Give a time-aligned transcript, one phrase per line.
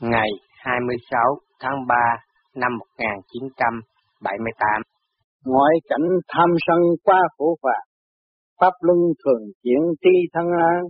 [0.00, 0.28] ngày
[0.64, 1.20] 26
[1.60, 1.94] tháng 3
[2.56, 4.82] năm 1978.
[5.44, 7.82] Ngoại cảnh tham sân qua khổ phạt,
[8.60, 10.82] pháp luân thường chuyển tri thân an,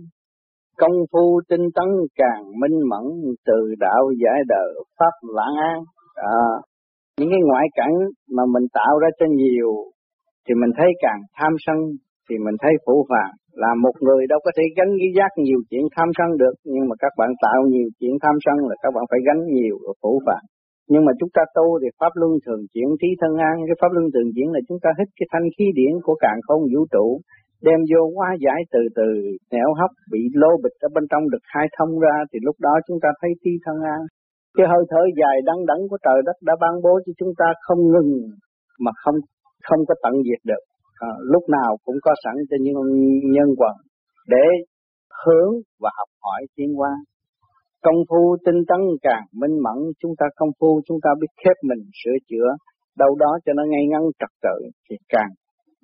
[0.77, 3.05] công phu tinh tấn càng minh mẫn,
[3.45, 5.79] từ đạo giải đời pháp lãng an.
[6.15, 6.45] À,
[7.19, 7.95] những cái ngoại cảnh
[8.35, 9.73] mà mình tạo ra cho nhiều
[10.47, 11.77] thì mình thấy càng tham sân
[12.29, 13.33] thì mình thấy phủ phàng
[13.63, 16.85] là một người đâu có thể gánh cái giác nhiều chuyện tham sân được, nhưng
[16.89, 19.91] mà các bạn tạo nhiều chuyện tham sân là các bạn phải gánh nhiều ở
[20.01, 20.45] phủ phàng
[20.91, 23.91] nhưng mà chúng ta tu thì pháp luân thường chuyển, trí thân an, cái pháp
[23.95, 26.81] luân thường chuyển là chúng ta hít cái thanh khí điển của càng không vũ
[26.93, 27.07] trụ,
[27.67, 29.09] đem vô hóa giải từ từ,
[29.53, 32.73] nẻo hấp bị lô bịch ở bên trong được khai thông ra, thì lúc đó
[32.87, 34.01] chúng ta thấy trí thân an.
[34.57, 37.47] Cái hơi thở dài đắng đắng của trời đất đã ban bố cho chúng ta
[37.65, 38.11] không ngừng
[38.79, 39.15] mà không
[39.67, 40.63] không có tận diệt được
[40.99, 42.75] à, lúc nào cũng có sẵn cho những
[43.31, 43.75] nhân quần
[44.27, 44.45] để
[45.25, 46.91] hướng và học hỏi tiến hóa.
[47.85, 51.57] Công phu tinh tấn càng minh mẫn chúng ta công phu chúng ta biết khép
[51.69, 52.49] mình sửa chữa.
[52.97, 54.57] Đâu đó cho nó ngay ngắn trật tự
[54.89, 55.31] thì càng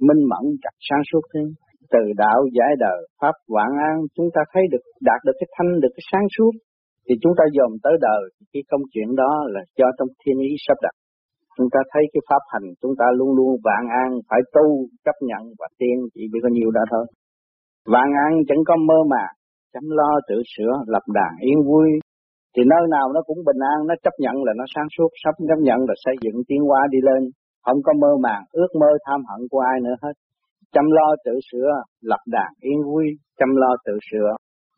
[0.08, 1.48] minh mẫn chặt sáng suốt thêm.
[1.94, 5.80] Từ đạo giải đời pháp vạn an chúng ta thấy được đạt được cái thanh
[5.82, 6.52] được cái sáng suốt.
[7.06, 8.22] Thì chúng ta dòm tới đời
[8.54, 10.96] cái công chuyện đó là do trong thiên ý sắp đặt
[11.60, 14.68] chúng ta thấy cái pháp hành, chúng ta luôn luôn vạn an, phải tu,
[15.06, 17.06] chấp nhận và tiên chỉ biết có nhiều đó thôi.
[17.94, 19.26] Vạn an chẳng có mơ mà,
[19.74, 21.90] chăm lo, tự sửa, lập đàn, yên vui.
[22.54, 25.34] Thì nơi nào nó cũng bình an, nó chấp nhận là nó sáng suốt, sắp
[25.50, 27.22] chấp nhận là xây dựng tiến hóa đi lên.
[27.66, 30.16] Không có mơ màng, ước mơ tham hận của ai nữa hết.
[30.74, 31.70] Chăm lo, tự sửa,
[32.02, 33.06] lập đàn, yên vui.
[33.40, 34.32] Chăm lo, tự sửa,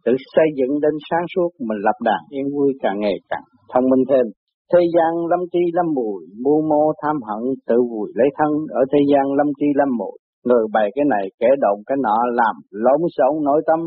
[0.06, 3.44] tự xây dựng đến sáng suốt mình lập đàn, yên vui càng ngày càng
[3.74, 4.26] thông minh thêm.
[4.72, 8.82] Thế gian lâm tri lâm mùi, mưu mô tham hận tự vùi lấy thân, ở
[8.92, 12.56] thế gian lâm tri lâm mùi, người bày cái này kẻ động cái nọ làm
[12.72, 13.80] lỗng sống nội tâm,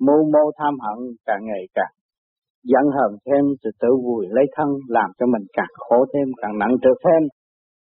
[0.00, 1.94] mưu mô tham hận càng ngày càng
[2.70, 6.58] giận hờn thêm từ tự vùi lấy thân làm cho mình càng khổ thêm càng
[6.58, 7.22] nặng trược thêm.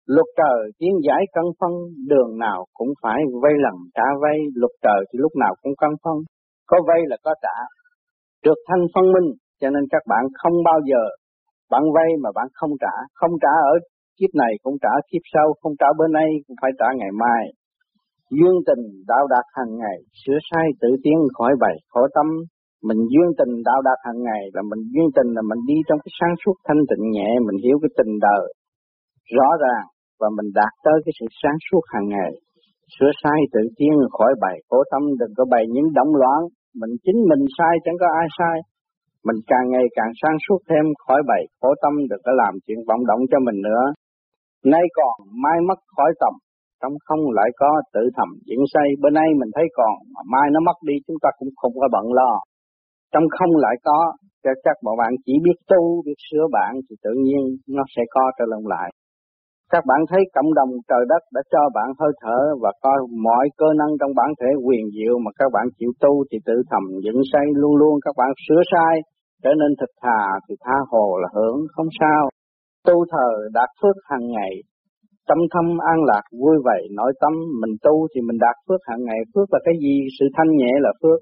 [0.06, 1.72] Luật trời tiến giải cân phân
[2.08, 5.90] đường nào cũng phải vay lần trả vay luật trời thì lúc nào cũng cân
[6.04, 6.16] phân
[6.66, 7.56] có vay là có trả.
[8.44, 9.28] Trượt thanh phân minh
[9.60, 11.02] cho nên các bạn không bao giờ
[11.72, 13.74] bạn vay mà bạn không trả, không trả ở
[14.18, 17.42] kiếp này cũng trả kiếp sau, không trả bữa nay cũng phải trả ngày mai.
[18.36, 22.26] Duyên tình đạo đạt hàng ngày, sửa sai tự tiến khỏi bày, khổ tâm.
[22.88, 25.98] Mình duyên tình đạo đạt hàng ngày là mình duyên tình là mình đi trong
[26.04, 28.44] cái sáng suốt thanh tịnh nhẹ, mình hiểu cái tình đời
[29.36, 29.86] rõ ràng
[30.20, 32.32] và mình đạt tới cái sự sáng suốt hàng ngày.
[32.94, 36.40] Sửa sai tự tiến khỏi bày, khổ tâm, đừng có bày những động loạn.
[36.80, 38.56] Mình chính mình sai chẳng có ai sai
[39.26, 42.78] mình càng ngày càng sáng suốt thêm khỏi bày khổ tâm được có làm chuyện
[42.88, 43.84] vọng động cho mình nữa.
[44.72, 46.34] Nay còn mai mất khỏi tầm,
[46.82, 48.86] trong không lại có tự thầm diễn say.
[49.02, 51.88] Bữa nay mình thấy còn, mà mai nó mất đi chúng ta cũng không có
[51.92, 52.32] bận lo.
[53.12, 54.12] Trong không lại có,
[54.44, 58.02] cho chắc bọn bạn chỉ biết tu, biết sửa bạn thì tự nhiên nó sẽ
[58.14, 58.90] có trở lòng lại.
[59.72, 63.48] Các bạn thấy cộng đồng trời đất đã cho bạn hơi thở và coi mọi
[63.58, 66.82] cơ năng trong bản thể quyền diệu mà các bạn chịu tu thì tự thầm
[67.04, 68.94] dựng say luôn luôn các bạn sửa sai
[69.44, 72.22] trở nên thật thà thì tha hồ là hưởng không sao.
[72.86, 73.28] Tu thờ
[73.58, 74.52] đạt phước hàng ngày,
[75.28, 77.32] tâm thâm an lạc vui vẻ nội tâm.
[77.60, 79.20] Mình tu thì mình đạt phước hàng ngày.
[79.34, 79.96] Phước là cái gì?
[80.18, 81.20] Sự thanh nhẹ là phước.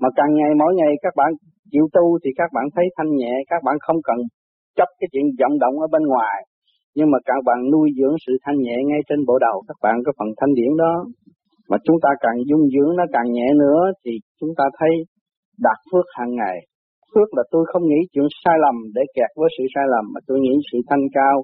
[0.00, 1.30] Mà càng ngày mỗi ngày các bạn
[1.72, 4.18] chịu tu thì các bạn thấy thanh nhẹ các bạn không cần
[4.76, 6.36] chấp cái chuyện vọng động ở bên ngoài.
[6.96, 9.62] Nhưng mà các bạn nuôi dưỡng sự thanh nhẹ ngay trên bộ đầu.
[9.68, 10.94] Các bạn có phần thanh điển đó.
[11.70, 14.10] Mà chúng ta càng dung dưỡng nó càng nhẹ nữa thì
[14.40, 14.90] chúng ta thấy
[15.66, 16.56] đạt phước hàng ngày
[17.16, 20.20] phước là tôi không nghĩ chuyện sai lầm để kẹt với sự sai lầm, mà
[20.26, 21.36] tôi nghĩ sự thanh cao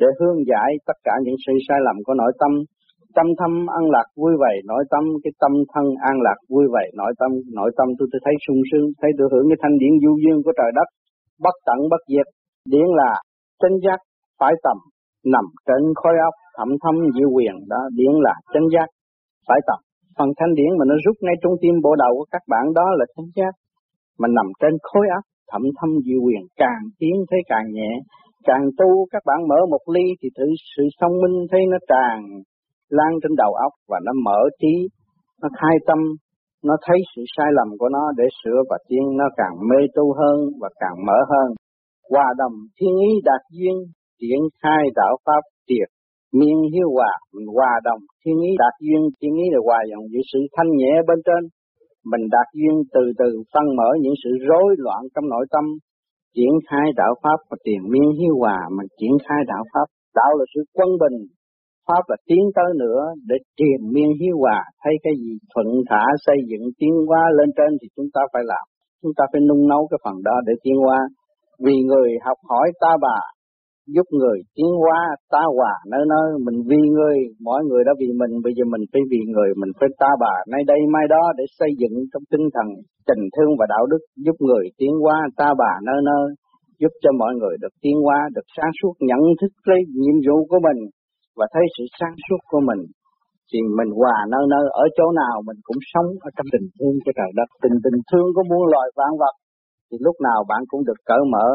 [0.00, 2.52] để hướng giải tất cả những sự sai lầm của nội tâm.
[3.16, 6.84] Tâm thâm an lạc vui vẻ, nội tâm, cái tâm thân an lạc vui vẻ,
[7.00, 9.92] nội tâm nội tâm tôi tôi thấy sung sướng, thấy tôi hưởng cái thanh điển
[10.02, 10.88] du dương của trời đất.
[11.44, 12.26] Bất tận bất diệt,
[12.72, 13.10] điển là
[13.60, 13.98] chân giác
[14.40, 14.78] phải tầm,
[15.34, 18.88] nằm trên khối óc thẩm thâm diệu quyền, đó, điển là chân giác
[19.48, 19.80] phải tầm.
[20.18, 22.86] Phần thanh điển mà nó rút ngay trong tim bộ đầu của các bạn đó
[22.98, 23.52] là chân giác
[24.20, 27.92] mà nằm trên khối óc thẩm thâm diệu quyền, càng tiến thấy càng nhẹ.
[28.48, 30.46] Càng tu, các bạn mở một ly thì tự
[30.76, 32.16] sự thông minh thấy nó tràn
[32.88, 34.74] lan trên đầu óc và nó mở trí,
[35.42, 35.98] nó khai tâm,
[36.64, 40.14] nó thấy sự sai lầm của nó để sửa và tiến nó càng mê tu
[40.20, 41.48] hơn và càng mở hơn.
[42.10, 43.76] Hòa đồng thiên ý đạt duyên,
[44.20, 45.88] triển khai đạo pháp triệt,
[46.32, 50.04] miên hiếu hòa, mình hòa đồng thiên ý đạt duyên, thiên ý là hòa dòng
[50.12, 51.42] giữa sự thanh nhẹ bên trên
[52.10, 55.64] mình đạt duyên từ từ phân mở những sự rối loạn trong nội tâm,
[56.36, 59.86] triển khai đạo Pháp và tiền miên hiếu hòa, mình triển khai đạo Pháp.
[60.14, 61.18] Đạo là sự quân bình,
[61.88, 66.04] Pháp là tiến tới nữa để tiền miên hiếu hòa, thấy cái gì thuận thả
[66.26, 68.64] xây dựng tiến hóa lên trên thì chúng ta phải làm.
[69.02, 70.98] Chúng ta phải nung nấu cái phần đó để tiến hóa.
[71.64, 73.20] vì người học hỏi ta bà
[73.94, 75.00] giúp người tiến hóa
[75.34, 76.28] ta hòa nơi nơi.
[76.46, 77.16] Mình vì người
[77.48, 78.32] mọi người đã vì mình.
[78.44, 81.44] Bây giờ mình phải vì người, mình phải ta bà nay đây mai đó để
[81.58, 82.66] xây dựng trong tinh thần
[83.08, 86.26] tình thương và đạo đức, giúp người tiến hóa ta bà nơi nơi,
[86.80, 90.36] giúp cho mọi người được tiến hóa, được sáng suốt, nhận thức lấy nhiệm vụ
[90.50, 90.80] của mình
[91.38, 92.82] và thấy sự sáng suốt của mình.
[93.52, 96.96] Thì mình hòa nơi nơi, ở chỗ nào mình cũng sống ở trong tình thương
[97.04, 97.48] của trời đất.
[97.62, 99.34] Tình tình thương của muôn loài vạn vật,
[99.88, 101.48] thì lúc nào bạn cũng được cởi mở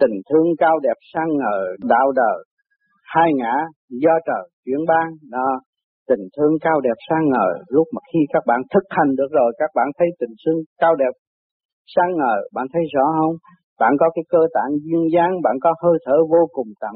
[0.00, 1.58] tình thương cao đẹp sang ngờ,
[1.92, 2.38] đạo đời,
[3.14, 3.54] hai ngã,
[4.04, 5.06] do trời, chuyển ban.
[5.30, 5.48] Đó,
[6.08, 9.52] tình thương cao đẹp sang ngờ, lúc mà khi các bạn thực hành được rồi,
[9.58, 11.14] các bạn thấy tình thương cao đẹp
[11.94, 13.34] sang ngờ, bạn thấy rõ không?
[13.80, 16.94] Bạn có cái cơ tạng duyên dáng, bạn có hơi thở vô cùng tận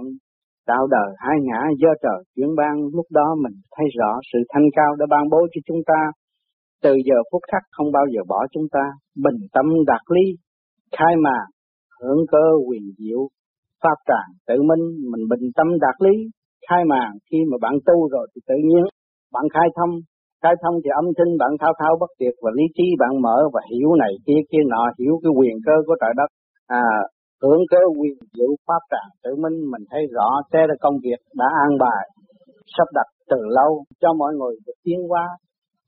[0.68, 2.74] đạo đời, hai ngã, do trời, chuyển ban.
[2.96, 6.00] Lúc đó mình thấy rõ sự thanh cao đã ban bố cho chúng ta.
[6.82, 8.84] Từ giờ phút khắc không bao giờ bỏ chúng ta.
[9.24, 10.24] Bình tâm đạt lý,
[10.96, 11.36] khai mà
[12.02, 13.20] hưởng cơ quyền diệu
[13.82, 16.14] pháp tràng tự minh, mình bình tâm đạt lý,
[16.68, 17.10] khai màn.
[17.30, 18.84] Khi mà bạn tu rồi thì tự nhiên
[19.32, 19.92] bạn khai thông
[20.42, 23.36] khai thông thì âm thanh bạn thao thao bất tuyệt và lý trí bạn mở
[23.54, 26.30] và hiểu này kia kia nọ, hiểu cái quyền cơ của trời đất.
[26.66, 26.84] À
[27.42, 31.20] hưởng cơ quyền diệu pháp tràng tự minh, mình thấy rõ thế là công việc
[31.40, 32.04] đã an bài,
[32.76, 33.70] sắp đặt từ lâu
[34.00, 35.26] cho mọi người được tiến hóa.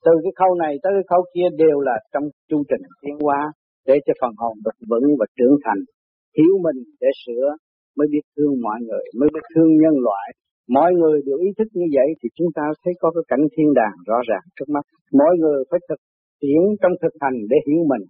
[0.04, 3.40] Từ cái khâu này tới cái khâu kia đều là trong chu trình tiến hóa
[3.86, 5.80] để cho phần hồn được vững và trưởng thành
[6.38, 7.46] hiểu mình để sửa
[7.96, 10.28] mới biết thương mọi người, mới biết thương nhân loại.
[10.68, 13.68] Mọi người đều ý thức như vậy thì chúng ta thấy có cái cảnh thiên
[13.80, 14.84] đàng rõ ràng trước mắt.
[15.20, 16.00] Mọi người phải thực
[16.40, 18.04] tiễn trong thực hành để hiểu mình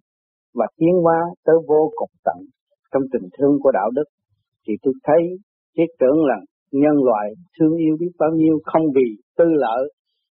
[0.58, 2.38] và tiến hóa tới vô cùng tận
[2.92, 4.08] trong tình thương của đạo đức.
[4.66, 5.22] Thì tôi thấy
[5.76, 6.36] thiết tưởng là
[6.72, 7.26] nhân loại
[7.58, 9.92] thương yêu biết bao nhiêu không vì tư lợi,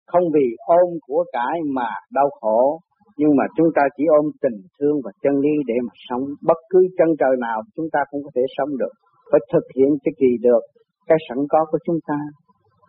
[0.06, 2.80] không vì ôm của cải mà đau khổ
[3.18, 6.24] nhưng mà chúng ta chỉ ôm tình thương và chân lý để mà sống.
[6.48, 8.94] Bất cứ chân trời nào, chúng ta cũng có thể sống được.
[9.30, 10.62] Phải thực hiện cho kỳ được,
[11.08, 12.18] cái sẵn có của chúng ta.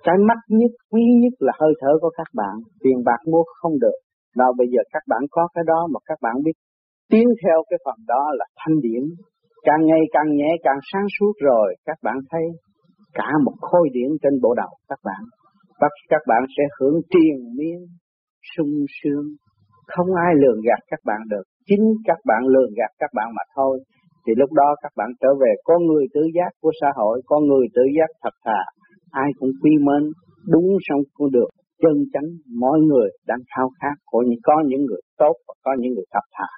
[0.05, 2.55] Cái mắt nhất, quý nhất là hơi thở của các bạn.
[2.83, 3.97] Tiền bạc mua không được.
[4.37, 6.57] Nào bây giờ các bạn có cái đó mà các bạn biết.
[7.11, 9.03] Tiến theo cái phần đó là thanh điển.
[9.63, 12.45] Càng ngày càng nhẹ, càng sáng suốt rồi, các bạn thấy
[13.13, 15.21] cả một khối điển trên bộ đầu các bạn.
[15.79, 17.79] Các các bạn sẽ hưởng triền miên
[18.55, 19.25] sung sướng
[19.93, 21.45] không ai lường gạt các bạn được.
[21.67, 23.79] Chính các bạn lường gạt các bạn mà thôi.
[24.23, 27.41] Thì lúc đó các bạn trở về con người tự giác của xã hội con
[27.47, 28.61] người tự giác thật thà.
[29.11, 30.03] Ai cũng quy mến,
[30.53, 31.49] đúng xong cũng được.
[31.81, 35.71] Chân chánh mọi người đang khao khát của những, có những người tốt và có
[35.79, 36.51] những người thật thà.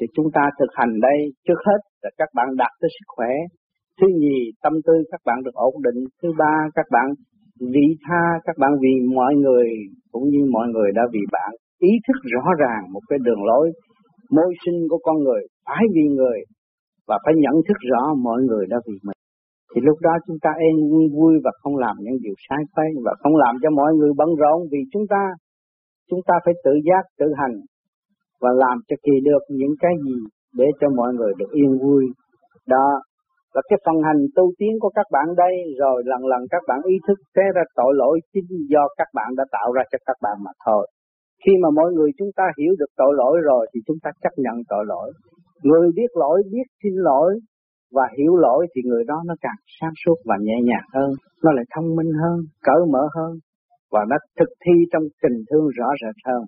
[0.00, 1.18] Thì chúng ta thực hành đây
[1.48, 3.32] trước hết là các bạn đạt tới sức khỏe.
[4.00, 6.04] Thứ nhì, tâm tư các bạn được ổn định.
[6.22, 7.06] Thứ ba, các bạn
[7.74, 9.66] vị tha các bạn vì mọi người,
[10.12, 13.66] cũng như mọi người đã vì bạn ý thức rõ ràng một cái đường lối
[14.36, 16.38] môi sinh của con người phải vì người
[17.08, 19.20] và phải nhận thức rõ mọi người đã vì mình.
[19.70, 22.62] Thì lúc đó chúng ta e êm vui vui và không làm những điều sai
[22.76, 25.22] trái và không làm cho mọi người bận rộn vì chúng ta
[26.10, 27.56] chúng ta phải tự giác, tự hành
[28.40, 30.16] và làm cho kỳ được những cái gì
[30.58, 32.04] để cho mọi người được yên vui.
[32.66, 32.88] Đó,
[33.54, 36.80] và cái phần hành tu tiến của các bạn đây, rồi lần lần các bạn
[36.84, 40.16] ý thức thế ra tội lỗi chính do các bạn đã tạo ra cho các
[40.22, 40.86] bạn mà thôi
[41.42, 44.34] khi mà mọi người chúng ta hiểu được tội lỗi rồi thì chúng ta chấp
[44.36, 45.12] nhận tội lỗi.
[45.62, 47.30] Người biết lỗi, biết xin lỗi
[47.96, 51.10] và hiểu lỗi thì người đó nó càng sáng suốt và nhẹ nhàng hơn,
[51.44, 53.32] nó lại thông minh hơn, cởi mở hơn
[53.92, 56.42] và nó thực thi trong tình thương rõ rệt hơn.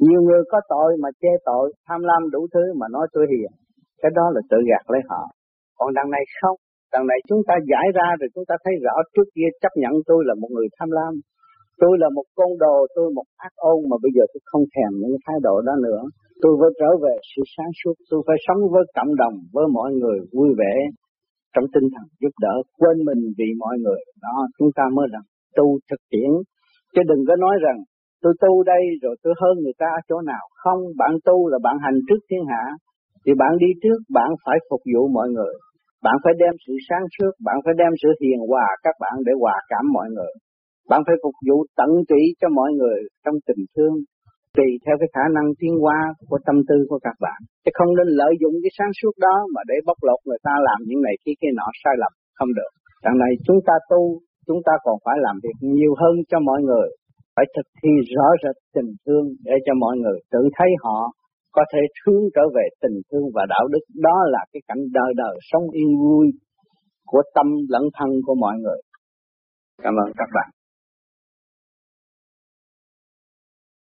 [0.00, 3.50] Nhiều người có tội mà che tội, tham lam đủ thứ mà nói tôi hiền,
[4.02, 5.22] cái đó là tự gạt lấy họ.
[5.78, 6.58] Còn đằng này không,
[6.92, 9.92] đằng này chúng ta giải ra rồi chúng ta thấy rõ trước kia chấp nhận
[10.06, 11.12] tôi là một người tham lam,
[11.82, 14.90] Tôi là một con đồ, tôi một ác ôn mà bây giờ tôi không thèm
[15.00, 16.02] những thái độ đó nữa.
[16.42, 19.90] Tôi phải trở về sự sáng suốt, tôi phải sống với cộng đồng, với mọi
[20.00, 20.74] người vui vẻ,
[21.54, 24.02] trong tinh thần giúp đỡ, quên mình vì mọi người.
[24.22, 25.20] Đó, chúng ta mới là
[25.56, 26.30] tu thực tiễn.
[26.94, 27.78] Chứ đừng có nói rằng
[28.22, 30.44] tôi tu đây rồi tôi hơn người ta ở chỗ nào.
[30.62, 32.64] Không, bạn tu là bạn hành trước thiên hạ.
[33.26, 35.54] Thì bạn đi trước, bạn phải phục vụ mọi người.
[36.02, 39.32] Bạn phải đem sự sáng suốt, bạn phải đem sự hiền hòa các bạn để
[39.40, 40.32] hòa cảm mọi người.
[40.90, 43.94] Bạn phải phục vụ tận tụy cho mọi người trong tình thương,
[44.56, 45.98] tùy theo cái khả năng tiến hóa
[46.28, 47.38] của tâm tư của các bạn.
[47.64, 50.54] Chứ không nên lợi dụng cái sáng suốt đó mà để bóc lột người ta
[50.68, 52.72] làm những này kia kia nọ sai lầm, không được.
[53.04, 54.02] Đằng này chúng ta tu,
[54.46, 56.88] chúng ta còn phải làm việc nhiều hơn cho mọi người.
[57.36, 60.98] Phải thực thi rõ rệt tình thương để cho mọi người tự thấy họ
[61.56, 63.84] có thể hướng trở về tình thương và đạo đức.
[64.06, 66.26] Đó là cái cảnh đời đời sống yên vui
[67.06, 68.80] của tâm lẫn thân của mọi người.
[69.82, 70.53] Cảm ơn các bạn.